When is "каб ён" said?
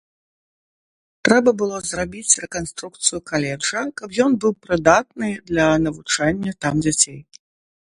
4.03-4.31